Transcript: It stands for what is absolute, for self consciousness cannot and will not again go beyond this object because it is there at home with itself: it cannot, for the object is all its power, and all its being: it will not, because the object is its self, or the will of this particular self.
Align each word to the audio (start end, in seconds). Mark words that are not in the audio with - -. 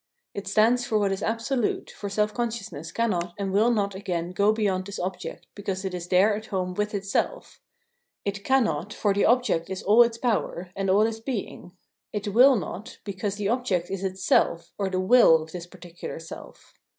It 0.33 0.47
stands 0.47 0.83
for 0.83 0.97
what 0.97 1.11
is 1.11 1.21
absolute, 1.21 1.91
for 1.91 2.09
self 2.09 2.33
consciousness 2.33 2.91
cannot 2.91 3.35
and 3.37 3.53
will 3.53 3.69
not 3.69 3.93
again 3.93 4.31
go 4.31 4.51
beyond 4.51 4.87
this 4.87 4.97
object 4.97 5.45
because 5.53 5.85
it 5.85 5.93
is 5.93 6.07
there 6.07 6.35
at 6.35 6.47
home 6.47 6.73
with 6.73 6.95
itself: 6.95 7.61
it 8.25 8.43
cannot, 8.43 8.91
for 8.93 9.13
the 9.13 9.25
object 9.25 9.69
is 9.69 9.83
all 9.83 10.01
its 10.01 10.17
power, 10.17 10.71
and 10.75 10.89
all 10.89 11.03
its 11.03 11.19
being: 11.19 11.73
it 12.11 12.29
will 12.29 12.55
not, 12.55 12.97
because 13.03 13.35
the 13.35 13.49
object 13.49 13.91
is 13.91 14.03
its 14.03 14.23
self, 14.25 14.71
or 14.79 14.89
the 14.89 14.99
will 14.99 15.43
of 15.43 15.51
this 15.51 15.67
particular 15.67 16.17
self. 16.17 16.73